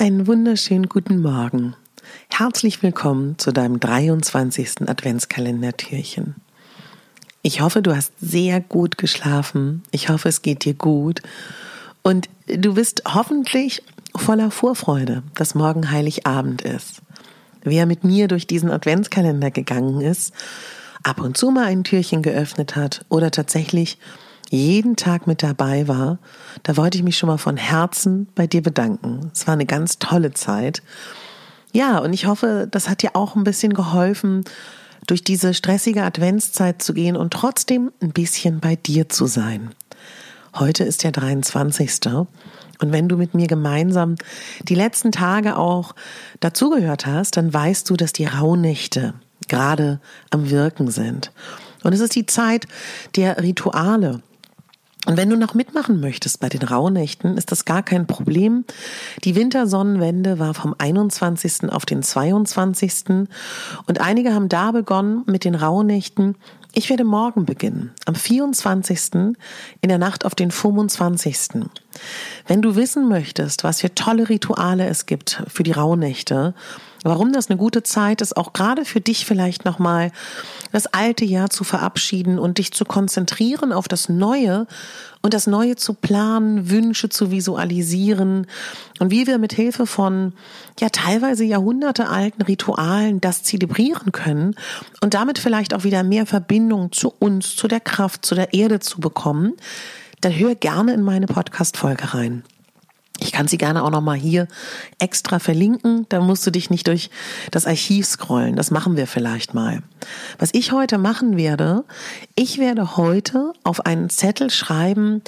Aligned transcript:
Einen 0.00 0.26
wunderschönen 0.26 0.88
guten 0.88 1.20
Morgen. 1.20 1.76
Herzlich 2.30 2.82
willkommen 2.82 3.36
zu 3.36 3.52
deinem 3.52 3.80
23. 3.80 4.88
Adventskalendertürchen. 4.88 6.36
Ich 7.42 7.60
hoffe, 7.60 7.82
du 7.82 7.94
hast 7.94 8.14
sehr 8.18 8.62
gut 8.62 8.96
geschlafen. 8.96 9.82
Ich 9.90 10.08
hoffe, 10.08 10.30
es 10.30 10.40
geht 10.40 10.64
dir 10.64 10.72
gut. 10.72 11.20
Und 12.00 12.30
du 12.46 12.76
bist 12.76 13.02
hoffentlich 13.12 13.82
voller 14.16 14.50
Vorfreude, 14.50 15.22
dass 15.34 15.54
morgen 15.54 15.90
Heiligabend 15.90 16.62
ist. 16.62 17.02
Wer 17.62 17.84
mit 17.84 18.02
mir 18.02 18.26
durch 18.26 18.46
diesen 18.46 18.70
Adventskalender 18.70 19.50
gegangen 19.50 20.00
ist, 20.00 20.32
ab 21.02 21.20
und 21.20 21.36
zu 21.36 21.50
mal 21.50 21.66
ein 21.66 21.84
Türchen 21.84 22.22
geöffnet 22.22 22.74
hat 22.74 23.04
oder 23.10 23.30
tatsächlich 23.30 23.98
jeden 24.50 24.96
Tag 24.96 25.26
mit 25.26 25.42
dabei 25.42 25.88
war, 25.88 26.18
da 26.64 26.76
wollte 26.76 26.98
ich 26.98 27.04
mich 27.04 27.16
schon 27.16 27.28
mal 27.28 27.38
von 27.38 27.56
Herzen 27.56 28.28
bei 28.34 28.46
dir 28.46 28.62
bedanken. 28.62 29.30
Es 29.32 29.46
war 29.46 29.54
eine 29.54 29.66
ganz 29.66 29.98
tolle 29.98 30.32
Zeit. 30.32 30.82
Ja, 31.72 31.98
und 31.98 32.12
ich 32.12 32.26
hoffe, 32.26 32.66
das 32.70 32.88
hat 32.88 33.02
dir 33.02 33.14
auch 33.14 33.36
ein 33.36 33.44
bisschen 33.44 33.72
geholfen, 33.72 34.44
durch 35.06 35.22
diese 35.22 35.54
stressige 35.54 36.02
Adventszeit 36.02 36.82
zu 36.82 36.94
gehen 36.94 37.16
und 37.16 37.32
trotzdem 37.32 37.90
ein 38.02 38.10
bisschen 38.10 38.60
bei 38.60 38.76
dir 38.76 39.08
zu 39.08 39.26
sein. 39.26 39.70
Heute 40.54 40.82
ist 40.82 41.04
der 41.04 41.12
23. 41.12 42.06
Und 42.80 42.92
wenn 42.92 43.08
du 43.08 43.16
mit 43.16 43.34
mir 43.34 43.46
gemeinsam 43.46 44.16
die 44.62 44.74
letzten 44.74 45.12
Tage 45.12 45.56
auch 45.56 45.94
dazugehört 46.40 47.06
hast, 47.06 47.36
dann 47.36 47.54
weißt 47.54 47.88
du, 47.88 47.96
dass 47.96 48.12
die 48.12 48.26
Rauhnächte 48.26 49.14
gerade 49.48 50.00
am 50.30 50.50
Wirken 50.50 50.90
sind. 50.90 51.30
Und 51.82 51.92
es 51.92 52.00
ist 52.00 52.14
die 52.14 52.26
Zeit 52.26 52.66
der 53.16 53.42
Rituale, 53.42 54.22
und 55.06 55.16
wenn 55.16 55.30
du 55.30 55.36
noch 55.36 55.54
mitmachen 55.54 55.98
möchtest 56.00 56.40
bei 56.40 56.50
den 56.50 56.62
Rauhnächten, 56.62 57.38
ist 57.38 57.50
das 57.50 57.64
gar 57.64 57.82
kein 57.82 58.06
Problem. 58.06 58.64
Die 59.24 59.34
Wintersonnenwende 59.34 60.38
war 60.38 60.52
vom 60.52 60.74
21. 60.76 61.70
auf 61.70 61.86
den 61.86 62.02
22. 62.02 63.26
Und 63.86 64.00
einige 64.00 64.34
haben 64.34 64.50
da 64.50 64.72
begonnen 64.72 65.22
mit 65.26 65.44
den 65.44 65.54
Rauhnächten. 65.54 66.36
Ich 66.74 66.90
werde 66.90 67.04
morgen 67.04 67.46
beginnen, 67.46 67.92
am 68.04 68.14
24. 68.14 69.14
in 69.80 69.88
der 69.88 69.98
Nacht 69.98 70.26
auf 70.26 70.34
den 70.34 70.50
25. 70.50 71.64
Wenn 72.46 72.60
du 72.60 72.76
wissen 72.76 73.08
möchtest, 73.08 73.64
was 73.64 73.80
für 73.80 73.94
tolle 73.94 74.28
Rituale 74.28 74.86
es 74.86 75.06
gibt 75.06 75.42
für 75.48 75.62
die 75.62 75.72
Rauhnächte, 75.72 76.54
warum 77.02 77.32
das 77.32 77.48
eine 77.48 77.56
gute 77.56 77.82
Zeit 77.82 78.20
ist, 78.20 78.36
auch 78.36 78.52
gerade 78.52 78.84
für 78.84 79.00
dich 79.00 79.24
vielleicht 79.24 79.64
nochmal 79.64 80.12
das 80.72 80.86
alte 80.86 81.24
Jahr 81.24 81.50
zu 81.50 81.64
verabschieden 81.64 82.38
und 82.38 82.58
dich 82.58 82.72
zu 82.72 82.84
konzentrieren 82.84 83.72
auf 83.72 83.88
das 83.88 84.08
Neue 84.08 84.66
und 85.22 85.34
das 85.34 85.46
Neue 85.46 85.76
zu 85.76 85.94
planen, 85.94 86.70
Wünsche 86.70 87.08
zu 87.08 87.30
visualisieren 87.30 88.46
und 88.98 89.10
wie 89.10 89.26
wir 89.26 89.38
mit 89.38 89.52
Hilfe 89.52 89.86
von 89.86 90.32
ja 90.78 90.88
teilweise 90.88 91.44
jahrhundertealten 91.44 92.42
Ritualen 92.42 93.20
das 93.20 93.42
zelebrieren 93.42 94.12
können 94.12 94.54
und 95.02 95.14
damit 95.14 95.38
vielleicht 95.38 95.74
auch 95.74 95.84
wieder 95.84 96.02
mehr 96.02 96.26
Verbindung 96.26 96.92
zu 96.92 97.12
uns, 97.18 97.56
zu 97.56 97.68
der 97.68 97.80
Kraft, 97.80 98.24
zu 98.24 98.34
der 98.34 98.54
Erde 98.54 98.80
zu 98.80 99.00
bekommen, 99.00 99.54
dann 100.20 100.36
hör 100.38 100.54
gerne 100.54 100.92
in 100.92 101.02
meine 101.02 101.26
Podcast 101.26 101.76
Folge 101.76 102.14
rein. 102.14 102.44
Ich 103.22 103.32
kann 103.32 103.48
sie 103.48 103.58
gerne 103.58 103.84
auch 103.84 103.90
nochmal 103.90 104.16
hier 104.16 104.48
extra 104.98 105.38
verlinken. 105.38 106.06
Da 106.08 106.20
musst 106.20 106.46
du 106.46 106.50
dich 106.50 106.70
nicht 106.70 106.86
durch 106.86 107.10
das 107.50 107.66
Archiv 107.66 108.06
scrollen. 108.06 108.56
Das 108.56 108.70
machen 108.70 108.96
wir 108.96 109.06
vielleicht 109.06 109.52
mal. 109.52 109.82
Was 110.38 110.50
ich 110.54 110.72
heute 110.72 110.96
machen 110.96 111.36
werde, 111.36 111.84
ich 112.34 112.58
werde 112.58 112.96
heute 112.96 113.52
auf 113.62 113.84
einen 113.84 114.08
Zettel 114.08 114.48
schreiben, 114.50 115.22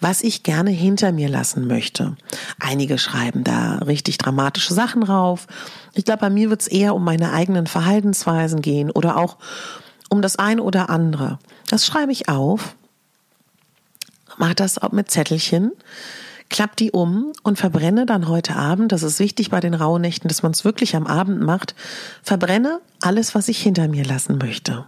was 0.00 0.22
ich 0.22 0.42
gerne 0.42 0.70
hinter 0.70 1.12
mir 1.12 1.28
lassen 1.28 1.68
möchte. 1.68 2.16
Einige 2.58 2.98
schreiben 2.98 3.44
da 3.44 3.76
richtig 3.78 4.18
dramatische 4.18 4.74
Sachen 4.74 5.02
drauf. 5.02 5.46
Ich 5.94 6.04
glaube, 6.04 6.22
bei 6.22 6.30
mir 6.30 6.50
wird 6.50 6.62
es 6.62 6.68
eher 6.68 6.96
um 6.96 7.04
meine 7.04 7.32
eigenen 7.32 7.68
Verhaltensweisen 7.68 8.60
gehen 8.60 8.90
oder 8.90 9.16
auch 9.16 9.36
um 10.08 10.20
das 10.20 10.36
ein 10.36 10.58
oder 10.58 10.90
andere. 10.90 11.38
Das 11.70 11.86
schreibe 11.86 12.10
ich 12.10 12.28
auf. 12.28 12.74
Mach 14.36 14.54
das 14.54 14.78
auch 14.78 14.92
mit 14.92 15.10
Zettelchen 15.12 15.72
klapp 16.48 16.76
die 16.76 16.90
um 16.90 17.32
und 17.42 17.58
verbrenne 17.58 18.06
dann 18.06 18.28
heute 18.28 18.56
Abend, 18.56 18.92
das 18.92 19.02
ist 19.02 19.18
wichtig 19.18 19.50
bei 19.50 19.60
den 19.60 19.74
Rauhnächten, 19.74 20.28
dass 20.28 20.42
man 20.42 20.52
es 20.52 20.64
wirklich 20.64 20.96
am 20.96 21.06
Abend 21.06 21.40
macht, 21.40 21.74
verbrenne 22.22 22.80
alles, 23.00 23.34
was 23.34 23.48
ich 23.48 23.60
hinter 23.60 23.88
mir 23.88 24.04
lassen 24.04 24.38
möchte. 24.38 24.84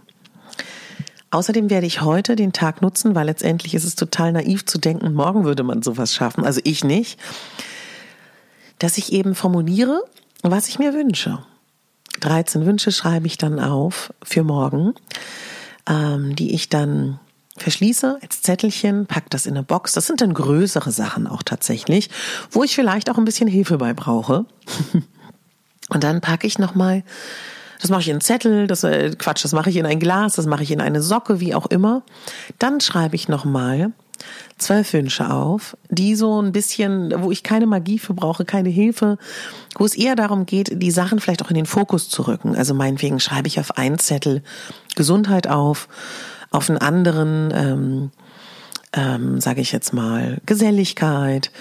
Außerdem 1.31 1.69
werde 1.69 1.85
ich 1.85 2.01
heute 2.01 2.35
den 2.35 2.53
Tag 2.53 2.81
nutzen, 2.81 3.13
weil 3.13 3.27
letztendlich 3.27 3.75
ist 3.75 3.83
es 3.83 3.95
total 3.95 4.31
naiv 4.31 4.65
zu 4.65 4.79
denken, 4.79 5.13
morgen 5.13 5.43
würde 5.43 5.63
man 5.63 5.83
sowas 5.83 6.15
schaffen, 6.15 6.43
also 6.43 6.59
ich 6.63 6.83
nicht, 6.83 7.19
dass 8.79 8.97
ich 8.97 9.13
eben 9.13 9.35
formuliere, 9.35 10.03
was 10.41 10.69
ich 10.69 10.79
mir 10.79 10.93
wünsche. 10.93 11.39
13 12.21 12.65
Wünsche 12.65 12.91
schreibe 12.91 13.27
ich 13.27 13.37
dann 13.37 13.59
auf 13.59 14.13
für 14.23 14.43
morgen, 14.43 14.93
ähm, 15.87 16.35
die 16.35 16.53
ich 16.53 16.69
dann 16.69 17.19
verschließe 17.61 18.19
als 18.21 18.41
Zettelchen, 18.41 19.05
pack 19.05 19.29
das 19.29 19.45
in 19.45 19.55
eine 19.55 19.63
Box. 19.63 19.93
Das 19.93 20.07
sind 20.07 20.21
dann 20.21 20.33
größere 20.33 20.91
Sachen 20.91 21.27
auch 21.27 21.43
tatsächlich, 21.43 22.09
wo 22.51 22.63
ich 22.63 22.75
vielleicht 22.75 23.09
auch 23.09 23.17
ein 23.17 23.25
bisschen 23.25 23.47
Hilfe 23.47 23.77
bei 23.77 23.93
brauche. 23.93 24.45
Und 25.89 26.03
dann 26.03 26.21
packe 26.21 26.45
ich 26.45 26.59
nochmal, 26.59 27.03
das 27.81 27.89
mache 27.89 28.01
ich 28.01 28.07
in 28.09 28.13
einen 28.13 28.21
Zettel, 28.21 28.67
das 28.67 28.83
äh, 28.83 29.11
Quatsch, 29.17 29.43
das 29.43 29.53
mache 29.53 29.69
ich 29.69 29.77
in 29.77 29.85
ein 29.85 29.99
Glas, 29.99 30.35
das 30.35 30.45
mache 30.45 30.63
ich 30.63 30.71
in 30.71 30.81
eine 30.81 31.01
Socke, 31.01 31.39
wie 31.39 31.55
auch 31.55 31.65
immer. 31.67 32.03
Dann 32.59 32.79
schreibe 32.81 33.15
ich 33.15 33.27
nochmal 33.27 33.91
zwölf 34.57 34.91
Wünsche 34.93 35.29
auf, 35.31 35.77
die 35.89 36.15
so 36.15 36.41
ein 36.41 36.51
bisschen, 36.51 37.13
wo 37.23 37.31
ich 37.31 37.41
keine 37.43 37.65
Magie 37.65 37.99
für 37.99 38.13
brauche, 38.13 38.45
keine 38.45 38.69
Hilfe, 38.69 39.17
wo 39.77 39.85
es 39.85 39.95
eher 39.95 40.15
darum 40.15 40.45
geht, 40.45 40.81
die 40.81 40.91
Sachen 40.91 41.19
vielleicht 41.19 41.43
auch 41.43 41.49
in 41.49 41.55
den 41.55 41.65
Fokus 41.65 42.09
zu 42.09 42.23
rücken. 42.27 42.55
Also 42.55 42.73
meinetwegen 42.73 43.19
schreibe 43.19 43.47
ich 43.47 43.59
auf 43.59 43.77
einen 43.77 43.97
Zettel 43.97 44.43
Gesundheit 44.95 45.47
auf, 45.47 45.87
auf 46.51 46.69
einen 46.69 46.79
anderen, 46.79 47.51
ähm, 47.53 48.11
ähm, 48.93 49.39
sage 49.41 49.61
ich 49.61 49.71
jetzt 49.71 49.93
mal, 49.93 50.39
Geselligkeit 50.45 51.51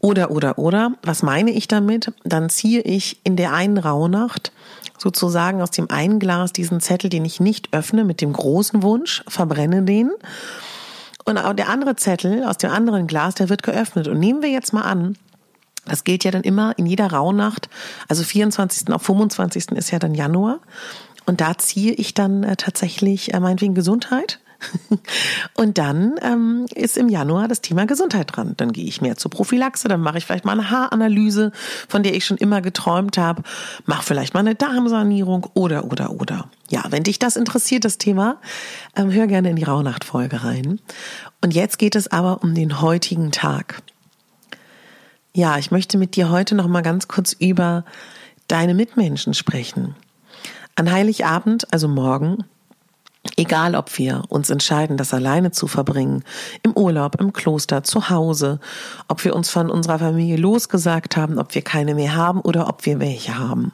oder, 0.00 0.30
oder, 0.30 0.58
oder. 0.58 0.92
Was 1.02 1.22
meine 1.22 1.50
ich 1.50 1.68
damit? 1.68 2.12
Dann 2.24 2.50
ziehe 2.50 2.80
ich 2.80 3.20
in 3.24 3.36
der 3.36 3.52
einen 3.52 3.78
Rauhnacht 3.78 4.52
sozusagen 4.98 5.62
aus 5.62 5.70
dem 5.70 5.90
einen 5.90 6.18
Glas 6.18 6.52
diesen 6.52 6.80
Zettel, 6.80 7.08
den 7.08 7.24
ich 7.24 7.40
nicht 7.40 7.72
öffne, 7.72 8.04
mit 8.04 8.20
dem 8.20 8.32
großen 8.32 8.82
Wunsch, 8.82 9.22
verbrenne 9.28 9.82
den. 9.82 10.10
Und 11.24 11.36
der 11.58 11.68
andere 11.68 11.96
Zettel 11.96 12.44
aus 12.44 12.58
dem 12.58 12.70
anderen 12.70 13.06
Glas, 13.06 13.34
der 13.34 13.48
wird 13.48 13.62
geöffnet. 13.62 14.08
Und 14.08 14.18
nehmen 14.18 14.42
wir 14.42 14.50
jetzt 14.50 14.72
mal 14.72 14.82
an, 14.82 15.16
das 15.86 16.04
gilt 16.04 16.24
ja 16.24 16.30
dann 16.30 16.42
immer 16.42 16.76
in 16.78 16.86
jeder 16.86 17.10
Rauhnacht, 17.10 17.68
also 18.08 18.22
24. 18.22 18.92
auf 18.92 19.02
25. 19.02 19.72
ist 19.72 19.90
ja 19.90 19.98
dann 19.98 20.14
Januar. 20.14 20.58
Und 21.30 21.40
da 21.40 21.56
ziehe 21.56 21.92
ich 21.92 22.12
dann 22.12 22.42
äh, 22.42 22.56
tatsächlich 22.56 23.32
äh, 23.32 23.40
meinetwegen 23.40 23.74
Gesundheit 23.74 24.40
Und 25.54 25.78
dann 25.78 26.16
ähm, 26.22 26.66
ist 26.74 26.96
im 26.96 27.08
Januar 27.08 27.48
das 27.48 27.60
Thema 27.60 27.86
Gesundheit 27.86 28.34
dran. 28.34 28.54
Dann 28.56 28.72
gehe 28.72 28.84
ich 28.84 29.00
mehr 29.00 29.16
zur 29.16 29.30
Prophylaxe, 29.30 29.88
dann 29.88 30.00
mache 30.00 30.18
ich 30.18 30.26
vielleicht 30.26 30.44
mal 30.44 30.52
eine 30.52 30.70
Haaranalyse, 30.70 31.52
von 31.88 32.02
der 32.02 32.14
ich 32.14 32.24
schon 32.26 32.36
immer 32.36 32.60
geträumt 32.60 33.18
habe, 33.18 33.42
mache 33.86 34.04
vielleicht 34.04 34.34
mal 34.34 34.40
eine 34.40 34.54
Darmsanierung 34.54 35.46
oder, 35.54 35.84
oder, 35.84 36.10
oder. 36.10 36.50
Ja, 36.68 36.84
wenn 36.90 37.02
dich 37.02 37.18
das 37.18 37.36
interessiert, 37.36 37.84
das 37.84 37.98
Thema, 37.98 38.36
ähm, 38.96 39.10
hör 39.10 39.26
gerne 39.26 39.50
in 39.50 39.56
die 39.56 39.64
Rauhnacht-Folge 39.64 40.44
rein. 40.44 40.80
Und 41.40 41.54
jetzt 41.54 41.78
geht 41.78 41.96
es 41.96 42.08
aber 42.08 42.42
um 42.42 42.54
den 42.54 42.80
heutigen 42.80 43.32
Tag. 43.32 43.82
Ja, 45.32 45.58
ich 45.58 45.70
möchte 45.70 45.96
mit 45.96 46.16
dir 46.16 46.30
heute 46.30 46.54
noch 46.54 46.66
mal 46.66 46.82
ganz 46.82 47.08
kurz 47.08 47.32
über 47.32 47.84
deine 48.48 48.74
Mitmenschen 48.74 49.32
sprechen. 49.32 49.94
An 50.80 50.90
Heiligabend, 50.90 51.70
also 51.74 51.88
morgen, 51.88 52.44
Egal, 53.36 53.74
ob 53.74 53.98
wir 53.98 54.22
uns 54.30 54.48
entscheiden, 54.48 54.96
das 54.96 55.12
alleine 55.12 55.50
zu 55.50 55.66
verbringen, 55.66 56.24
im 56.62 56.72
Urlaub, 56.72 57.20
im 57.20 57.34
Kloster, 57.34 57.84
zu 57.84 58.08
Hause, 58.08 58.60
ob 59.08 59.22
wir 59.26 59.36
uns 59.36 59.50
von 59.50 59.70
unserer 59.70 59.98
Familie 59.98 60.38
losgesagt 60.38 61.18
haben, 61.18 61.38
ob 61.38 61.54
wir 61.54 61.60
keine 61.60 61.94
mehr 61.94 62.16
haben 62.16 62.40
oder 62.40 62.66
ob 62.66 62.86
wir 62.86 62.98
welche 62.98 63.38
haben. 63.38 63.72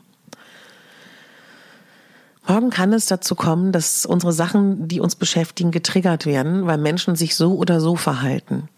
Morgen 2.44 2.70
kann 2.70 2.92
es 2.92 3.06
dazu 3.06 3.36
kommen, 3.36 3.70
dass 3.70 4.04
unsere 4.04 4.32
Sachen, 4.32 4.88
die 4.88 4.98
uns 4.98 5.14
beschäftigen, 5.14 5.70
getriggert 5.70 6.26
werden, 6.26 6.66
weil 6.66 6.78
Menschen 6.78 7.14
sich 7.14 7.36
so 7.36 7.54
oder 7.54 7.80
so 7.80 7.94
verhalten. 7.94 8.68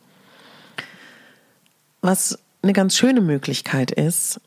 Was 2.03 2.39
eine 2.61 2.75
ganz 2.75 2.95
schöne 2.95 3.23
Möglichkeit 3.23 3.91
ist, 3.91 4.39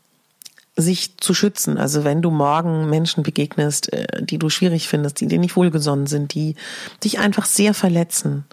sich 0.76 1.18
zu 1.18 1.34
schützen. 1.34 1.78
Also 1.78 2.04
wenn 2.04 2.22
du 2.22 2.32
morgen 2.32 2.90
Menschen 2.90 3.24
begegnest, 3.24 3.92
äh, 3.94 4.24
die 4.24 4.38
du 4.38 4.50
schwierig 4.50 4.88
findest, 4.88 5.20
die 5.20 5.28
dir 5.28 5.40
nicht 5.40 5.56
wohlgesonnen 5.56 6.08
sind, 6.08 6.34
die 6.34 6.56
dich 7.04 7.20
einfach 7.20 7.46
sehr 7.46 7.74
verletzen. 7.74 8.46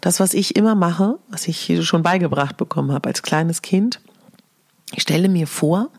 Das, 0.00 0.18
was 0.18 0.34
ich 0.34 0.56
immer 0.56 0.74
mache, 0.74 1.18
was 1.28 1.46
ich 1.46 1.86
schon 1.86 2.02
beigebracht 2.02 2.56
bekommen 2.56 2.92
habe 2.92 3.08
als 3.08 3.22
kleines 3.22 3.62
Kind, 3.62 4.00
ich 4.92 5.02
stelle 5.02 5.28
mir 5.28 5.46
vor, 5.46 5.90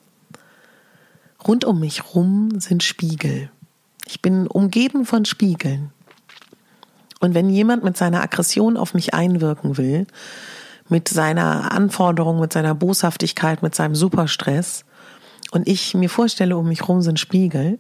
rund 1.48 1.66
um 1.66 1.80
mich 1.80 2.14
rum 2.14 2.60
sind 2.60 2.84
Spiegel. 2.84 3.50
Ich 4.06 4.22
bin 4.22 4.48
umgeben 4.48 5.06
von 5.06 5.24
Spiegeln. 5.26 5.92
Und 7.20 7.36
wenn 7.36 7.50
jemand 7.50 7.84
mit 7.84 7.96
seiner 7.96 8.22
Aggression 8.22 8.76
auf 8.76 8.94
mich 8.94 9.14
einwirken 9.14 9.78
will, 9.78 10.08
mit 10.90 11.08
seiner 11.08 11.72
Anforderung, 11.72 12.40
mit 12.40 12.52
seiner 12.52 12.76
Boshaftigkeit, 12.76 13.62
mit 13.62 13.76
seinem 13.76 13.96
Superstress, 13.96 14.84
und 15.52 15.68
ich 15.68 15.94
mir 15.94 16.10
vorstelle, 16.10 16.58
um 16.58 16.68
mich 16.68 16.88
rum 16.88 17.02
sind 17.02 17.20
Spiegel, 17.20 17.78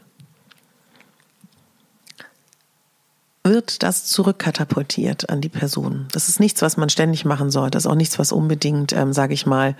wird 3.44 3.82
das 3.82 4.06
zurückkatapultiert 4.06 5.30
an 5.30 5.42
die 5.42 5.50
Person. 5.50 6.08
Das 6.12 6.30
ist 6.30 6.40
nichts, 6.40 6.62
was 6.62 6.78
man 6.78 6.90
ständig 6.90 7.26
machen 7.26 7.50
sollte. 7.50 7.72
Das 7.72 7.86
ist 7.86 7.92
auch 7.92 7.96
nichts, 7.96 8.20
was 8.20 8.32
unbedingt, 8.32 8.94
ähm, 8.94 9.14
sage 9.14 9.34
ich 9.34 9.46
mal, 9.46 9.76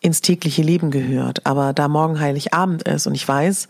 ins 0.00 0.20
tägliche 0.20 0.62
Leben 0.62 0.90
gehört. 0.90 1.46
Aber 1.46 1.72
da 1.72 1.88
morgen 1.88 2.18
Heiligabend 2.18 2.82
ist 2.82 3.06
und 3.06 3.14
ich 3.14 3.26
weiß, 3.26 3.68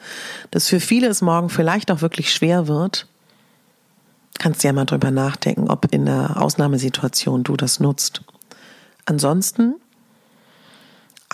dass 0.50 0.68
für 0.68 0.80
viele 0.80 1.08
es 1.08 1.20
morgen 1.20 1.50
vielleicht 1.50 1.90
auch 1.90 2.00
wirklich 2.00 2.32
schwer 2.32 2.66
wird, 2.66 3.06
kannst 4.38 4.62
du 4.62 4.68
ja 4.68 4.72
mal 4.72 4.84
drüber 4.84 5.10
nachdenken, 5.10 5.70
ob 5.70 5.92
in 5.92 6.08
einer 6.08 6.40
Ausnahmesituation 6.40 7.44
du 7.44 7.56
das 7.56 7.78
nutzt. 7.78 8.22
Ansonsten 9.04 9.74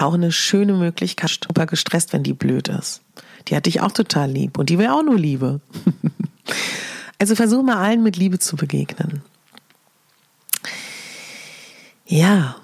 auch 0.00 0.14
eine 0.14 0.32
schöne 0.32 0.74
Möglichkeit, 0.74 1.40
super 1.46 1.66
gestresst, 1.66 2.12
wenn 2.12 2.22
die 2.22 2.32
blöd 2.32 2.68
ist. 2.68 3.02
Die 3.48 3.56
hat 3.56 3.66
dich 3.66 3.80
auch 3.80 3.92
total 3.92 4.30
lieb 4.30 4.58
und 4.58 4.70
die 4.70 4.78
will 4.78 4.88
auch 4.88 5.02
nur 5.02 5.18
Liebe. 5.18 5.60
also 7.18 7.34
versuch 7.34 7.62
mal 7.62 7.76
allen 7.76 8.02
mit 8.02 8.16
Liebe 8.16 8.38
zu 8.38 8.56
begegnen. 8.56 9.22
Ja. 12.06 12.56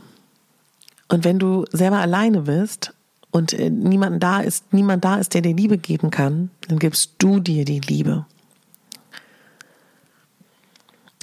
Und 1.08 1.24
wenn 1.24 1.38
du 1.38 1.64
selber 1.70 1.98
alleine 1.98 2.42
bist 2.42 2.92
und 3.30 3.52
äh, 3.52 3.70
niemand 3.70 4.22
da 4.22 4.40
ist, 4.40 4.72
niemand 4.72 5.04
da 5.04 5.16
ist, 5.16 5.34
der 5.34 5.42
dir 5.42 5.54
Liebe 5.54 5.78
geben 5.78 6.10
kann, 6.10 6.50
dann 6.68 6.78
gibst 6.78 7.12
du 7.18 7.38
dir 7.38 7.64
die 7.64 7.80
Liebe. 7.80 8.26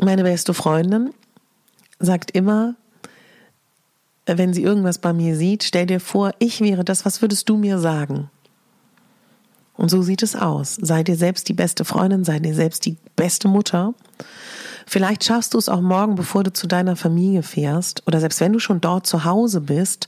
Meine 0.02 0.24
beste 0.24 0.54
Freundin 0.54 1.14
sagt 2.00 2.32
immer, 2.32 2.76
wenn 4.26 4.54
sie 4.54 4.64
irgendwas 4.64 5.00
bei 5.00 5.14
mir 5.14 5.36
sieht, 5.36 5.64
stell 5.64 5.86
dir 5.86 6.00
vor, 6.00 6.34
ich 6.40 6.62
wäre 6.62 6.84
das, 6.84 7.06
was 7.06 7.22
würdest 7.22 7.50
du 7.50 7.58
mir 7.58 7.80
sagen? 7.80 8.30
Und 9.76 9.90
so 9.90 10.02
sieht 10.02 10.24
es 10.24 10.36
aus. 10.36 10.78
Sei 10.80 11.04
dir 11.04 11.16
selbst 11.16 11.50
die 11.50 11.54
beste 11.54 11.84
Freundin, 11.84 12.24
sei 12.24 12.40
dir 12.40 12.54
selbst 12.54 12.86
die 12.86 12.96
beste 13.16 13.48
Mutter. 13.48 13.94
Vielleicht 14.86 15.24
schaffst 15.24 15.54
du 15.54 15.58
es 15.58 15.70
auch 15.70 15.82
morgen, 15.82 16.16
bevor 16.16 16.44
du 16.44 16.54
zu 16.54 16.68
deiner 16.68 16.96
Familie 16.96 17.44
fährst, 17.44 18.04
oder 18.06 18.20
selbst 18.20 18.40
wenn 18.40 18.54
du 18.54 18.60
schon 18.60 18.82
dort 18.82 19.08
zu 19.08 19.26
Hause 19.26 19.62
bist, 19.62 20.08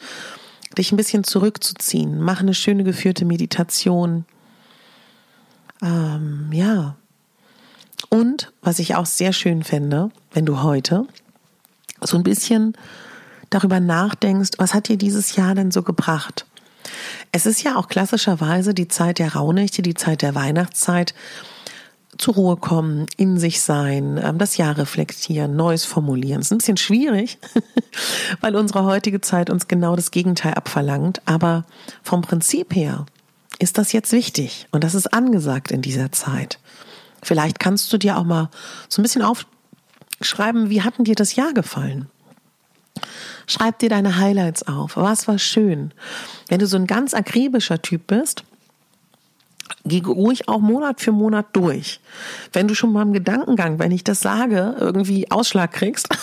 dich 0.77 0.91
ein 0.91 0.97
bisschen 0.97 1.23
zurückzuziehen. 1.23 2.19
Mach 2.19 2.41
eine 2.41 2.53
schöne 2.53 2.83
geführte 2.83 3.25
Meditation. 3.25 4.25
Ähm, 5.81 6.49
ja. 6.51 6.95
Und 8.09 8.51
was 8.61 8.79
ich 8.79 8.95
auch 8.95 9.05
sehr 9.05 9.33
schön 9.33 9.63
fände, 9.63 10.11
wenn 10.31 10.45
du 10.45 10.61
heute 10.61 11.07
so 12.01 12.17
ein 12.17 12.23
bisschen 12.23 12.77
darüber 13.49 13.79
nachdenkst, 13.79 14.51
was 14.57 14.73
hat 14.73 14.87
dir 14.87 14.97
dieses 14.97 15.35
Jahr 15.35 15.55
denn 15.55 15.71
so 15.71 15.83
gebracht? 15.83 16.45
Es 17.31 17.45
ist 17.45 17.63
ja 17.63 17.75
auch 17.75 17.87
klassischerweise 17.87 18.73
die 18.73 18.87
Zeit 18.87 19.19
der 19.19 19.33
Rauhnächte, 19.33 19.81
die 19.81 19.93
Zeit 19.93 20.21
der 20.21 20.35
Weihnachtszeit, 20.35 21.13
zur 22.17 22.35
Ruhe 22.35 22.57
kommen, 22.57 23.07
in 23.17 23.37
sich 23.37 23.61
sein, 23.61 24.19
ähm, 24.23 24.37
das 24.37 24.57
Jahr 24.57 24.77
reflektieren, 24.77 25.55
Neues 25.55 25.85
formulieren. 25.85 26.39
Es 26.39 26.47
ist 26.47 26.51
ein 26.51 26.57
bisschen 26.59 26.77
schwierig, 26.77 27.37
weil 28.41 28.55
unsere 28.55 28.85
heutige 28.85 29.21
Zeit 29.21 29.49
uns 29.49 29.67
genau 29.67 29.95
das 29.95 30.11
Gegenteil 30.11 30.53
abverlangt. 30.53 31.21
Aber 31.25 31.65
vom 32.03 32.21
Prinzip 32.21 32.73
her 32.73 33.05
ist 33.59 33.77
das 33.77 33.91
jetzt 33.91 34.11
wichtig 34.11 34.67
und 34.71 34.83
das 34.83 34.95
ist 34.95 35.13
angesagt 35.13 35.71
in 35.71 35.81
dieser 35.81 36.11
Zeit. 36.11 36.59
Vielleicht 37.21 37.59
kannst 37.59 37.91
du 37.91 37.97
dir 37.97 38.17
auch 38.17 38.23
mal 38.23 38.49
so 38.87 39.01
ein 39.01 39.03
bisschen 39.03 39.23
aufschreiben, 39.23 40.69
wie 40.69 40.83
hatten 40.83 41.03
dir 41.03 41.15
das 41.15 41.35
Jahr 41.35 41.53
gefallen? 41.53 42.07
Schreib 43.47 43.79
dir 43.79 43.89
deine 43.89 44.17
Highlights 44.17 44.67
auf. 44.67 44.97
Was 44.97 45.27
war 45.27 45.37
schön? 45.37 45.93
Wenn 46.47 46.59
du 46.59 46.67
so 46.67 46.77
ein 46.77 46.87
ganz 46.87 47.13
akribischer 47.13 47.81
Typ 47.81 48.07
bist, 48.07 48.43
geh 49.85 50.01
ruhig 50.01 50.47
auch 50.47 50.59
Monat 50.59 51.01
für 51.01 51.11
Monat 51.11 51.47
durch. 51.53 51.99
Wenn 52.53 52.67
du 52.67 52.75
schon 52.75 52.91
mal 52.91 53.03
im 53.03 53.13
Gedankengang, 53.13 53.79
wenn 53.79 53.91
ich 53.91 54.03
das 54.03 54.21
sage, 54.21 54.75
irgendwie 54.79 55.31
Ausschlag 55.31 55.71
kriegst, 55.71 56.09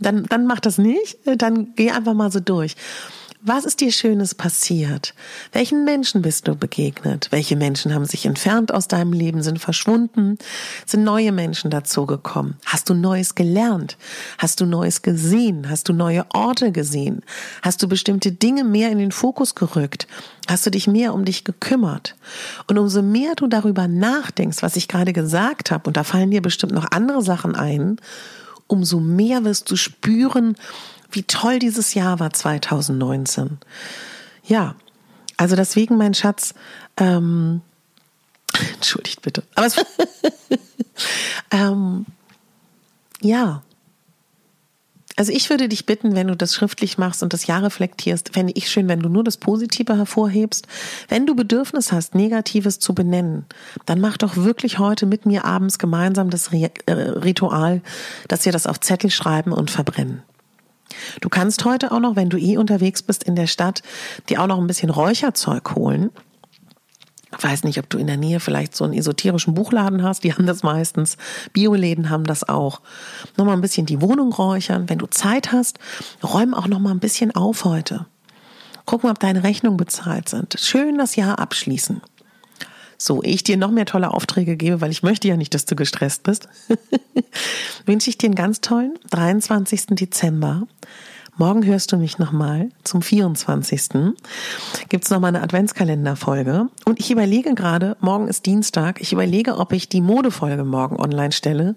dann, 0.00 0.24
dann 0.24 0.46
mach 0.46 0.60
das 0.60 0.78
nicht. 0.78 1.18
Dann 1.24 1.74
geh 1.76 1.90
einfach 1.90 2.14
mal 2.14 2.32
so 2.32 2.40
durch. 2.40 2.74
Was 3.44 3.64
ist 3.64 3.80
dir 3.80 3.90
Schönes 3.90 4.36
passiert? 4.36 5.14
Welchen 5.50 5.84
Menschen 5.84 6.22
bist 6.22 6.46
du 6.46 6.54
begegnet? 6.54 7.26
Welche 7.32 7.56
Menschen 7.56 7.92
haben 7.92 8.04
sich 8.04 8.24
entfernt 8.24 8.72
aus 8.72 8.86
deinem 8.86 9.12
Leben, 9.12 9.42
sind 9.42 9.58
verschwunden? 9.58 10.38
Sind 10.86 11.02
neue 11.02 11.32
Menschen 11.32 11.68
dazugekommen? 11.68 12.54
Hast 12.64 12.88
du 12.88 12.94
Neues 12.94 13.34
gelernt? 13.34 13.96
Hast 14.38 14.60
du 14.60 14.64
Neues 14.64 15.02
gesehen? 15.02 15.68
Hast 15.68 15.88
du 15.88 15.92
neue 15.92 16.24
Orte 16.32 16.70
gesehen? 16.70 17.24
Hast 17.62 17.82
du 17.82 17.88
bestimmte 17.88 18.30
Dinge 18.30 18.62
mehr 18.62 18.92
in 18.92 18.98
den 18.98 19.10
Fokus 19.10 19.56
gerückt? 19.56 20.06
Hast 20.46 20.64
du 20.64 20.70
dich 20.70 20.86
mehr 20.86 21.12
um 21.12 21.24
dich 21.24 21.42
gekümmert? 21.42 22.14
Und 22.68 22.78
umso 22.78 23.02
mehr 23.02 23.34
du 23.34 23.48
darüber 23.48 23.88
nachdenkst, 23.88 24.62
was 24.62 24.76
ich 24.76 24.86
gerade 24.86 25.12
gesagt 25.12 25.72
habe, 25.72 25.88
und 25.88 25.96
da 25.96 26.04
fallen 26.04 26.30
dir 26.30 26.42
bestimmt 26.42 26.74
noch 26.74 26.92
andere 26.92 27.22
Sachen 27.22 27.56
ein, 27.56 27.96
umso 28.72 29.00
mehr 29.00 29.44
wirst 29.44 29.70
du 29.70 29.76
spüren, 29.76 30.56
wie 31.10 31.24
toll 31.24 31.58
dieses 31.58 31.92
Jahr 31.92 32.20
war 32.20 32.32
2019. 32.32 33.58
Ja, 34.44 34.76
also 35.36 35.56
deswegen, 35.56 35.98
mein 35.98 36.14
Schatz, 36.14 36.54
ähm, 36.96 37.60
entschuldigt 38.74 39.20
bitte, 39.20 39.42
aber 39.54 39.66
es, 39.66 39.76
ähm, 41.50 42.06
ja, 43.20 43.62
also 45.16 45.32
ich 45.32 45.50
würde 45.50 45.68
dich 45.68 45.84
bitten, 45.84 46.14
wenn 46.14 46.28
du 46.28 46.36
das 46.36 46.54
schriftlich 46.54 46.96
machst 46.96 47.22
und 47.22 47.32
das 47.32 47.46
Jahr 47.46 47.62
reflektierst, 47.62 48.30
fände 48.32 48.52
ich 48.56 48.70
schön, 48.70 48.88
wenn 48.88 49.00
du 49.00 49.08
nur 49.08 49.24
das 49.24 49.36
Positive 49.36 49.96
hervorhebst. 49.96 50.66
Wenn 51.08 51.26
du 51.26 51.34
Bedürfnis 51.34 51.92
hast, 51.92 52.14
Negatives 52.14 52.78
zu 52.78 52.94
benennen, 52.94 53.44
dann 53.84 54.00
mach 54.00 54.16
doch 54.16 54.36
wirklich 54.36 54.78
heute 54.78 55.06
mit 55.06 55.26
mir 55.26 55.44
abends 55.44 55.78
gemeinsam 55.78 56.30
das 56.30 56.50
äh, 56.52 56.70
Ritual, 56.92 57.82
dass 58.28 58.44
wir 58.44 58.52
das 58.52 58.66
auf 58.66 58.80
Zettel 58.80 59.10
schreiben 59.10 59.52
und 59.52 59.70
verbrennen. 59.70 60.22
Du 61.20 61.28
kannst 61.28 61.64
heute 61.64 61.92
auch 61.92 62.00
noch, 62.00 62.16
wenn 62.16 62.28
du 62.28 62.38
eh 62.38 62.56
unterwegs 62.56 63.02
bist 63.02 63.24
in 63.24 63.36
der 63.36 63.46
Stadt, 63.46 63.82
dir 64.28 64.42
auch 64.42 64.46
noch 64.46 64.58
ein 64.58 64.66
bisschen 64.66 64.90
Räucherzeug 64.90 65.74
holen. 65.74 66.10
Ich 67.36 67.42
weiß 67.42 67.64
nicht, 67.64 67.78
ob 67.78 67.88
du 67.88 67.98
in 67.98 68.06
der 68.06 68.16
Nähe 68.16 68.40
vielleicht 68.40 68.76
so 68.76 68.84
einen 68.84 68.92
esoterischen 68.92 69.54
Buchladen 69.54 70.02
hast. 70.02 70.22
Die 70.24 70.34
haben 70.34 70.46
das 70.46 70.62
meistens. 70.62 71.16
Bioläden 71.52 72.10
haben 72.10 72.24
das 72.24 72.46
auch. 72.48 72.80
Nochmal 73.36 73.56
ein 73.56 73.62
bisschen 73.62 73.86
die 73.86 74.02
Wohnung 74.02 74.32
räuchern. 74.32 74.88
Wenn 74.88 74.98
du 74.98 75.06
Zeit 75.06 75.50
hast, 75.52 75.78
räum 76.22 76.52
auch 76.54 76.68
noch 76.68 76.78
mal 76.78 76.90
ein 76.90 77.00
bisschen 77.00 77.34
auf 77.34 77.64
heute. 77.64 78.06
Gucken, 78.84 79.10
ob 79.10 79.18
deine 79.18 79.44
Rechnungen 79.44 79.76
bezahlt 79.76 80.28
sind. 80.28 80.56
Schön 80.58 80.98
das 80.98 81.16
Jahr 81.16 81.38
abschließen. 81.38 82.02
so 82.98 83.22
ich 83.22 83.42
dir 83.42 83.56
noch 83.56 83.70
mehr 83.70 83.86
tolle 83.86 84.12
Aufträge 84.12 84.56
gebe, 84.56 84.80
weil 84.80 84.90
ich 84.90 85.02
möchte 85.02 85.28
ja 85.28 85.36
nicht, 85.36 85.54
dass 85.54 85.64
du 85.64 85.74
gestresst 85.74 86.24
bist, 86.24 86.48
wünsche 87.86 88.10
ich 88.10 88.18
dir 88.18 88.26
einen 88.26 88.34
ganz 88.34 88.60
tollen 88.60 88.98
23. 89.10 89.86
Dezember. 89.90 90.66
Morgen 91.36 91.64
hörst 91.64 91.90
du 91.90 91.96
mich 91.96 92.18
nochmal 92.18 92.68
zum 92.84 93.00
24. 93.00 94.14
Gibt 94.90 95.04
es 95.04 95.10
nochmal 95.10 95.28
eine 95.28 95.42
Adventskalenderfolge. 95.42 96.68
Und 96.84 97.00
ich 97.00 97.10
überlege 97.10 97.54
gerade, 97.54 97.96
morgen 98.00 98.28
ist 98.28 98.44
Dienstag, 98.44 99.00
ich 99.00 99.14
überlege, 99.14 99.56
ob 99.56 99.72
ich 99.72 99.88
die 99.88 100.02
Modefolge 100.02 100.62
morgen 100.64 101.00
online 101.00 101.32
stelle. 101.32 101.74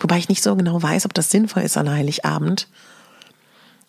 Wobei 0.00 0.18
ich 0.18 0.28
nicht 0.28 0.42
so 0.42 0.56
genau 0.56 0.82
weiß, 0.82 1.06
ob 1.06 1.14
das 1.14 1.30
sinnvoll 1.30 1.62
ist 1.62 1.76
an 1.76 1.88
Heiligabend. 1.88 2.66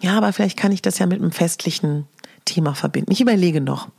Ja, 0.02 0.18
aber 0.18 0.34
vielleicht 0.34 0.58
kann 0.58 0.72
ich 0.72 0.84
das 0.84 1.00
ja 1.00 1.08
mit 1.08 1.20
einem 1.20 1.32
festlichen 1.32 2.06
Thema 2.46 2.74
verbinden. 2.74 3.12
Ich 3.12 3.22
überlege 3.22 3.62
noch. 3.62 3.90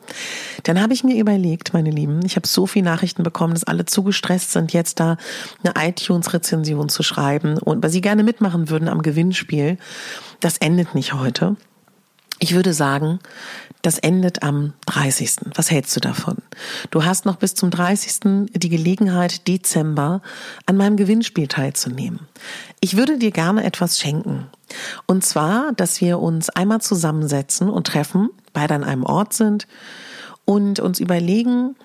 Dann 0.64 0.80
habe 0.80 0.92
ich 0.92 1.04
mir 1.04 1.18
überlegt, 1.18 1.72
meine 1.72 1.90
Lieben, 1.90 2.20
ich 2.24 2.36
habe 2.36 2.46
so 2.46 2.66
viele 2.66 2.84
Nachrichten 2.84 3.22
bekommen, 3.22 3.54
dass 3.54 3.64
alle 3.64 3.84
zu 3.86 4.02
gestresst 4.02 4.52
sind, 4.52 4.72
jetzt 4.72 5.00
da 5.00 5.16
eine 5.62 5.88
iTunes-Rezension 5.88 6.88
zu 6.88 7.02
schreiben 7.02 7.58
und 7.58 7.82
weil 7.82 7.90
sie 7.90 8.00
gerne 8.00 8.22
mitmachen 8.22 8.68
würden 8.68 8.88
am 8.88 9.02
Gewinnspiel. 9.02 9.78
Das 10.40 10.58
endet 10.58 10.94
nicht 10.94 11.14
heute. 11.14 11.56
Ich 12.42 12.56
würde 12.56 12.74
sagen, 12.74 13.20
das 13.82 14.00
endet 14.00 14.42
am 14.42 14.72
30. 14.86 15.52
Was 15.54 15.70
hältst 15.70 15.94
du 15.94 16.00
davon? 16.00 16.38
Du 16.90 17.04
hast 17.04 17.24
noch 17.24 17.36
bis 17.36 17.54
zum 17.54 17.70
30. 17.70 18.48
die 18.52 18.68
Gelegenheit, 18.68 19.46
Dezember 19.46 20.22
an 20.66 20.76
meinem 20.76 20.96
Gewinnspiel 20.96 21.46
teilzunehmen. 21.46 22.26
Ich 22.80 22.96
würde 22.96 23.16
dir 23.16 23.30
gerne 23.30 23.62
etwas 23.62 24.00
schenken. 24.00 24.48
Und 25.06 25.24
zwar, 25.24 25.70
dass 25.76 26.00
wir 26.00 26.18
uns 26.18 26.50
einmal 26.50 26.80
zusammensetzen 26.80 27.70
und 27.70 27.86
treffen, 27.86 28.30
beide 28.52 28.74
an 28.74 28.82
einem 28.82 29.04
Ort 29.04 29.34
sind 29.34 29.68
und 30.44 30.80
uns 30.80 30.98
überlegen, 30.98 31.76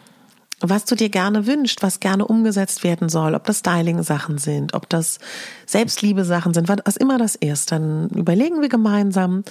was 0.60 0.86
du 0.86 0.96
dir 0.96 1.10
gerne 1.10 1.46
wünschst, 1.46 1.84
was 1.84 2.00
gerne 2.00 2.26
umgesetzt 2.26 2.84
werden 2.84 3.10
soll, 3.10 3.36
ob 3.36 3.46
das 3.46 3.60
Styling-Sachen 3.60 4.38
sind, 4.40 4.74
ob 4.74 4.90
das 4.90 5.20
Selbstliebe-Sachen 5.68 6.54
sind, 6.54 6.68
was 6.68 6.98
immer 6.98 7.18
das 7.18 7.36
ist, 7.36 7.72
dann 7.72 8.10
überlegen 8.10 8.62
wir 8.62 8.70
gemeinsam. 8.70 9.44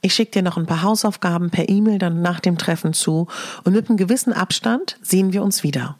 Ich 0.00 0.14
schicke 0.14 0.32
dir 0.32 0.42
noch 0.42 0.56
ein 0.56 0.66
paar 0.66 0.82
Hausaufgaben 0.82 1.50
per 1.50 1.68
E-Mail 1.68 1.98
dann 1.98 2.22
nach 2.22 2.40
dem 2.40 2.56
Treffen 2.56 2.94
zu 2.94 3.26
und 3.64 3.74
mit 3.74 3.88
einem 3.88 3.98
gewissen 3.98 4.32
Abstand 4.32 4.96
sehen 5.02 5.32
wir 5.32 5.42
uns 5.42 5.62
wieder 5.62 5.96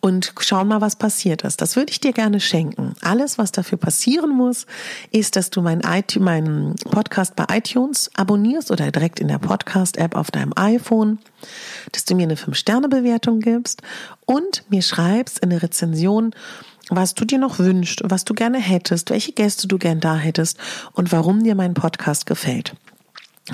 und 0.00 0.32
schauen 0.40 0.68
mal, 0.68 0.80
was 0.80 0.96
passiert 0.96 1.42
ist. 1.42 1.60
Das 1.60 1.76
würde 1.76 1.90
ich 1.90 2.00
dir 2.00 2.12
gerne 2.12 2.40
schenken. 2.40 2.94
Alles, 3.02 3.38
was 3.38 3.52
dafür 3.52 3.78
passieren 3.78 4.30
muss, 4.30 4.66
ist, 5.10 5.36
dass 5.36 5.50
du 5.50 5.62
meinen, 5.62 5.82
meinen 6.20 6.76
Podcast 6.76 7.36
bei 7.36 7.44
iTunes 7.50 8.10
abonnierst 8.14 8.70
oder 8.70 8.90
direkt 8.90 9.20
in 9.20 9.28
der 9.28 9.38
Podcast-App 9.38 10.14
auf 10.14 10.30
deinem 10.30 10.52
iPhone, 10.56 11.18
dass 11.92 12.04
du 12.04 12.14
mir 12.14 12.24
eine 12.24 12.36
5-Sterne-Bewertung 12.36 13.40
gibst 13.40 13.82
und 14.24 14.64
mir 14.68 14.82
schreibst 14.82 15.40
in 15.40 15.50
der 15.50 15.62
Rezension, 15.62 16.34
was 16.90 17.14
du 17.14 17.24
dir 17.24 17.38
noch 17.38 17.58
wünschst, 17.58 18.00
was 18.04 18.24
du 18.24 18.34
gerne 18.34 18.58
hättest, 18.58 19.10
welche 19.10 19.32
Gäste 19.32 19.68
du 19.68 19.78
gern 19.78 20.00
da 20.00 20.16
hättest 20.16 20.58
und 20.92 21.12
warum 21.12 21.42
dir 21.42 21.54
mein 21.54 21.74
Podcast 21.74 22.26
gefällt 22.26 22.74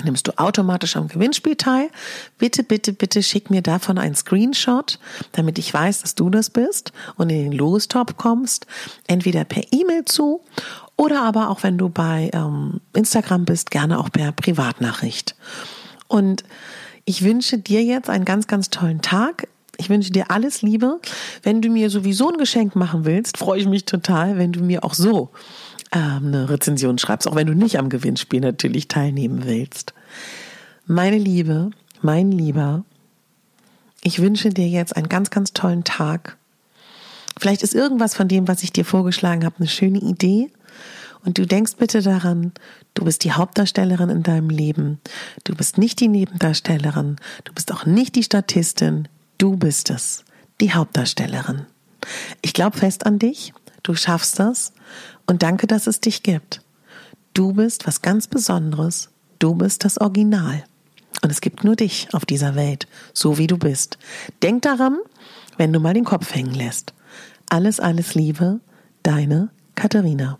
nimmst 0.03 0.27
du 0.27 0.37
automatisch 0.37 0.95
am 0.95 1.07
Gewinnspiel 1.07 1.55
teil. 1.55 1.89
Bitte, 2.37 2.63
bitte, 2.63 2.93
bitte 2.93 3.23
schick 3.23 3.49
mir 3.49 3.61
davon 3.61 3.97
einen 3.97 4.15
Screenshot, 4.15 4.99
damit 5.31 5.57
ich 5.57 5.73
weiß, 5.73 6.01
dass 6.01 6.15
du 6.15 6.29
das 6.29 6.49
bist 6.49 6.91
und 7.15 7.29
in 7.29 7.51
den 7.51 7.51
Lostop 7.51 8.17
kommst. 8.17 8.67
Entweder 9.07 9.45
per 9.45 9.63
E-Mail 9.71 10.05
zu 10.05 10.41
oder 10.97 11.23
aber 11.23 11.49
auch 11.49 11.63
wenn 11.63 11.77
du 11.77 11.89
bei 11.89 12.29
ähm, 12.33 12.81
Instagram 12.93 13.45
bist, 13.45 13.71
gerne 13.71 13.99
auch 13.99 14.11
per 14.11 14.31
Privatnachricht. 14.31 15.35
Und 16.07 16.43
ich 17.05 17.23
wünsche 17.23 17.57
dir 17.57 17.83
jetzt 17.83 18.09
einen 18.09 18.25
ganz, 18.25 18.47
ganz 18.47 18.69
tollen 18.69 19.01
Tag. 19.01 19.47
Ich 19.77 19.89
wünsche 19.89 20.11
dir 20.11 20.31
alles 20.31 20.61
Liebe. 20.61 20.99
Wenn 21.43 21.61
du 21.61 21.69
mir 21.69 21.89
sowieso 21.89 22.29
ein 22.29 22.37
Geschenk 22.37 22.75
machen 22.75 23.05
willst, 23.05 23.37
freue 23.37 23.59
ich 23.59 23.67
mich 23.67 23.85
total, 23.85 24.37
wenn 24.37 24.53
du 24.53 24.61
mir 24.61 24.83
auch 24.83 24.93
so 24.93 25.31
eine 25.95 26.49
Rezension 26.49 26.97
schreibst, 26.97 27.27
auch 27.27 27.35
wenn 27.35 27.47
du 27.47 27.53
nicht 27.53 27.79
am 27.79 27.89
Gewinnspiel 27.89 28.41
natürlich 28.41 28.87
teilnehmen 28.87 29.45
willst. 29.45 29.93
Meine 30.85 31.17
Liebe, 31.17 31.71
mein 32.01 32.31
Lieber, 32.31 32.83
ich 34.03 34.21
wünsche 34.21 34.49
dir 34.49 34.67
jetzt 34.67 34.95
einen 34.95 35.09
ganz, 35.09 35.31
ganz 35.31 35.53
tollen 35.53 35.83
Tag. 35.83 36.37
Vielleicht 37.39 37.63
ist 37.63 37.73
irgendwas 37.73 38.15
von 38.15 38.27
dem, 38.27 38.47
was 38.47 38.63
ich 38.63 38.71
dir 38.71 38.85
vorgeschlagen 38.85 39.43
habe, 39.43 39.55
eine 39.57 39.67
schöne 39.67 39.99
Idee. 39.99 40.51
Und 41.23 41.39
du 41.39 41.47
denkst 41.47 41.73
bitte 41.77 42.03
daran, 42.03 42.51
du 42.93 43.03
bist 43.03 43.23
die 43.23 43.31
Hauptdarstellerin 43.31 44.09
in 44.09 44.21
deinem 44.21 44.49
Leben. 44.49 44.99
Du 45.43 45.55
bist 45.55 45.79
nicht 45.79 45.99
die 45.99 46.07
Nebendarstellerin. 46.07 47.15
Du 47.45 47.53
bist 47.53 47.73
auch 47.73 47.87
nicht 47.87 48.15
die 48.15 48.23
Statistin. 48.23 49.07
Du 49.39 49.57
bist 49.57 49.89
es, 49.89 50.23
die 50.61 50.73
Hauptdarstellerin. 50.73 51.65
Ich 52.43 52.53
glaube 52.53 52.77
fest 52.77 53.07
an 53.07 53.17
dich. 53.17 53.53
Du 53.85 53.93
schaffst 53.93 54.39
das. 54.39 54.73
Und 55.27 55.43
danke, 55.43 55.67
dass 55.67 55.85
es 55.85 56.01
dich 56.01 56.23
gibt. 56.23 56.61
Du 57.35 57.53
bist 57.53 57.85
was 57.85 58.01
ganz 58.01 58.27
Besonderes. 58.27 59.09
Du 59.37 59.53
bist 59.53 59.85
das 59.85 59.99
Original. 60.01 60.63
Und 61.21 61.31
es 61.31 61.39
gibt 61.39 61.63
nur 61.63 61.75
dich 61.75 62.07
auf 62.11 62.25
dieser 62.25 62.55
Welt, 62.55 62.87
so 63.13 63.37
wie 63.37 63.47
du 63.47 63.57
bist. 63.57 63.99
Denk 64.41 64.63
daran, 64.63 64.97
wenn 65.57 65.71
du 65.71 65.79
mal 65.79 65.93
den 65.93 66.03
Kopf 66.03 66.33
hängen 66.33 66.55
lässt. 66.55 66.93
Alles, 67.47 67.79
alles 67.79 68.15
Liebe, 68.15 68.59
deine 69.03 69.49
Katharina. 69.75 70.39